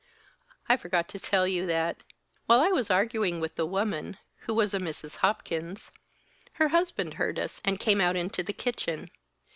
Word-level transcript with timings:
"I 0.67 0.77
forgot 0.77 1.07
to 1.09 1.19
tell 1.19 1.47
you 1.47 1.67
that. 1.67 2.01
While 2.47 2.59
I 2.59 2.69
was 2.69 2.89
arguing 2.89 3.39
with 3.39 3.53
the 3.53 3.67
woman, 3.67 4.17
who 4.47 4.53
was 4.55 4.73
a 4.73 4.79
Mrs. 4.79 5.17
Hopkins, 5.17 5.91
her 6.53 6.69
husband 6.69 7.13
heard 7.21 7.37
us 7.37 7.61
and 7.63 7.79
came 7.79 8.01
out 8.01 8.15
into 8.15 8.41
the 8.41 8.51
kitchen. 8.51 9.11